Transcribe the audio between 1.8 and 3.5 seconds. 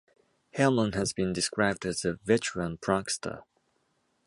as a "veteran prankster".